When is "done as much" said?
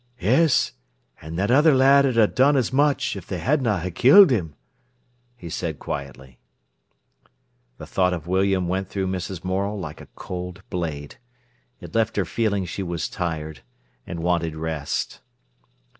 2.25-3.15